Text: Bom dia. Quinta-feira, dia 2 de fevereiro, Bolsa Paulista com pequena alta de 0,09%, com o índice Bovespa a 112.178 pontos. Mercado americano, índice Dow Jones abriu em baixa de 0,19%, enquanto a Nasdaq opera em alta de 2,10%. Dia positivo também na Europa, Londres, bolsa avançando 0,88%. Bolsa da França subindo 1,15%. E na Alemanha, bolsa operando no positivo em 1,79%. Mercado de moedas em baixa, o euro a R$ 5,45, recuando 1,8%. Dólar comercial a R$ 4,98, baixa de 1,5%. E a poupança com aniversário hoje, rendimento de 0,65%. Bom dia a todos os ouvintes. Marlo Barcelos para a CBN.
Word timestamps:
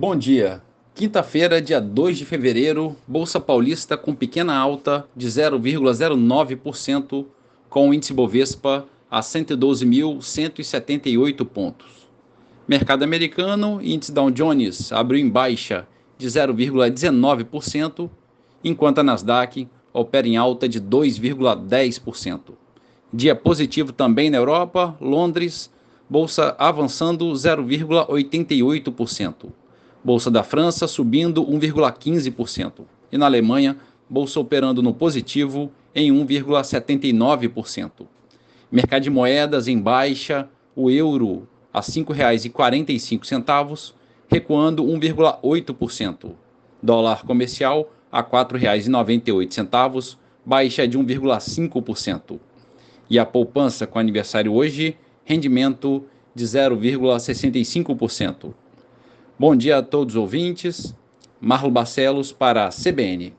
Bom 0.00 0.14
dia. 0.14 0.62
Quinta-feira, 0.94 1.60
dia 1.60 1.80
2 1.80 2.18
de 2.18 2.24
fevereiro, 2.24 2.94
Bolsa 3.04 3.40
Paulista 3.40 3.96
com 3.96 4.14
pequena 4.14 4.56
alta 4.56 5.04
de 5.16 5.26
0,09%, 5.26 7.26
com 7.68 7.88
o 7.88 7.92
índice 7.92 8.12
Bovespa 8.12 8.86
a 9.10 9.18
112.178 9.18 11.44
pontos. 11.44 12.06
Mercado 12.68 13.02
americano, 13.02 13.80
índice 13.82 14.12
Dow 14.12 14.30
Jones 14.30 14.92
abriu 14.92 15.18
em 15.18 15.28
baixa 15.28 15.84
de 16.16 16.28
0,19%, 16.28 18.08
enquanto 18.62 19.00
a 19.00 19.02
Nasdaq 19.02 19.66
opera 19.92 20.28
em 20.28 20.36
alta 20.36 20.68
de 20.68 20.80
2,10%. 20.80 22.52
Dia 23.12 23.34
positivo 23.34 23.92
também 23.92 24.30
na 24.30 24.38
Europa, 24.38 24.96
Londres, 25.00 25.68
bolsa 26.08 26.54
avançando 26.56 27.32
0,88%. 27.32 29.50
Bolsa 30.02 30.30
da 30.30 30.42
França 30.42 30.86
subindo 30.86 31.44
1,15%. 31.44 32.86
E 33.10 33.18
na 33.18 33.26
Alemanha, 33.26 33.76
bolsa 34.08 34.40
operando 34.40 34.82
no 34.82 34.94
positivo 34.94 35.70
em 35.94 36.10
1,79%. 36.12 38.06
Mercado 38.70 39.02
de 39.02 39.10
moedas 39.10 39.66
em 39.66 39.78
baixa, 39.78 40.46
o 40.76 40.90
euro 40.90 41.48
a 41.72 41.80
R$ 41.80 41.86
5,45, 41.86 43.94
recuando 44.28 44.84
1,8%. 44.84 46.32
Dólar 46.82 47.24
comercial 47.24 47.90
a 48.10 48.20
R$ 48.20 48.28
4,98, 48.28 50.16
baixa 50.44 50.86
de 50.86 50.98
1,5%. 50.98 52.38
E 53.10 53.18
a 53.18 53.26
poupança 53.26 53.86
com 53.86 53.98
aniversário 53.98 54.52
hoje, 54.52 54.98
rendimento 55.24 56.04
de 56.34 56.44
0,65%. 56.44 58.52
Bom 59.40 59.54
dia 59.54 59.78
a 59.78 59.82
todos 59.84 60.16
os 60.16 60.20
ouvintes. 60.20 60.92
Marlo 61.40 61.70
Barcelos 61.70 62.32
para 62.32 62.66
a 62.66 62.70
CBN. 62.70 63.32